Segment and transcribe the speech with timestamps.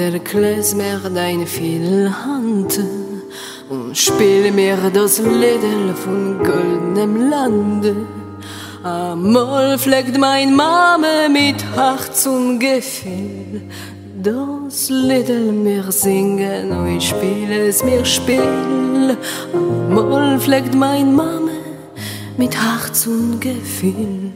[0.00, 2.80] Vater, klezmer deine Fiedelhand
[3.68, 7.96] und spiel mir das Liedel von goldenem Lande.
[8.82, 13.60] Amol fleckt mein Mame mit Herz und Gefühl.
[14.22, 19.18] Das Liedel mir singen und ich spiel es mir spiel.
[19.52, 21.52] Amol fleckt mein Mame
[22.38, 24.32] mit Herz und Gefühl.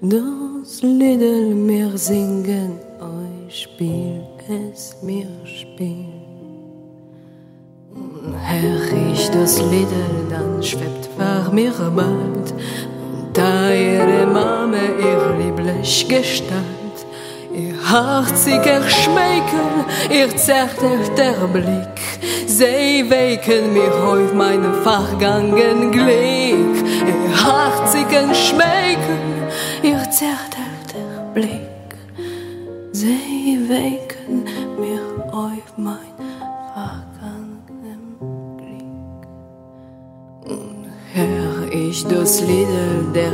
[0.00, 2.78] Das Liedel mir singen
[3.50, 6.06] ich spiel es mir spiel.
[8.46, 12.54] Hör ich das Liedel, dann schwebt vor mir bald
[13.32, 16.66] da ihre Mame ihr lieblich Gestalt.
[17.52, 22.00] Ihr harziger Schmeichel, ihr zärtelter Blick,
[22.46, 26.76] sie wecken mir auf meinen vergangenen Glück.
[27.08, 29.18] Ihr harzigen Schmeichel,
[29.82, 31.96] ihr zärtelter Blick,
[32.92, 34.19] sie wecken
[34.78, 35.00] mir
[35.32, 36.14] auf mein
[38.46, 39.26] Glück.
[40.46, 43.32] Und hör ich das Liedel, der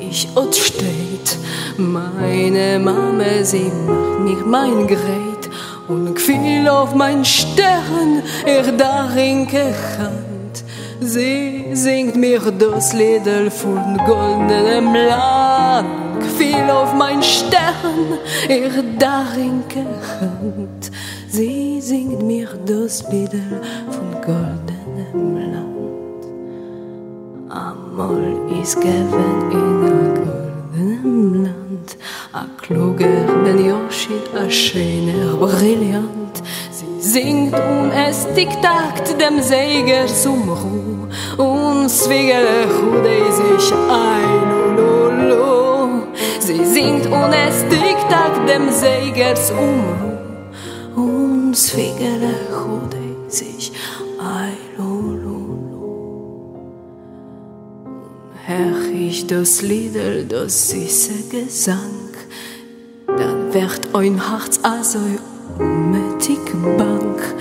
[0.00, 1.38] ich und steht.
[1.76, 5.50] Meine Mama, sie macht mich mein Gerät
[5.88, 10.25] und gefiel auf mein Stern, ihr darin gehand.
[11.00, 20.90] Sie singt mir das Liedel von goldenem Land, gefiel auf mein Stern, ihr darin gehand.
[21.28, 26.26] Sie singt mir das Liedel von goldenem Land.
[27.50, 31.96] Amol is gewen in goldenem Land,
[32.32, 36.25] a kluger den Joschit, a schöner Brillant.
[37.06, 38.64] Singt und es tickt
[39.20, 46.08] dem Säger zum Ruh, und Zwiegele chude sich ein, lolo.
[46.40, 48.12] Sie singt und es tickt
[48.48, 49.84] dem Säger zum
[50.96, 53.72] Ruh, und Zwiegele chude sich
[54.18, 54.66] ein.
[58.48, 62.10] Hör ich das Lieder, das süße Gesang,
[63.08, 65.00] dann wird ein Herz also
[65.58, 66.40] ummätig
[66.78, 67.34] Bank.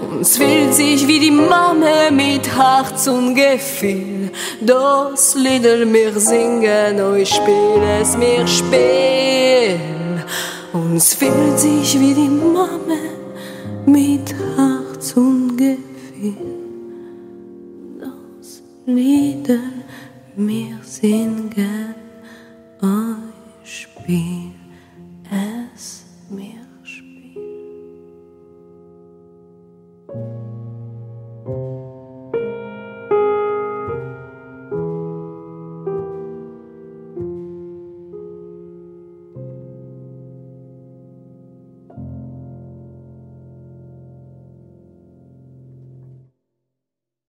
[0.00, 7.16] Und es will sich wie die Mame mit Herz und Gefühl das Lieder mir singen,
[7.16, 9.80] ich spiel es mir spiel.
[10.94, 12.98] Es will sich wie die Mame
[13.86, 16.36] mit Herz und Gefühl
[18.00, 19.58] das Lieder
[20.36, 21.96] mir singen.